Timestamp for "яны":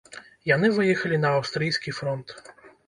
0.55-0.71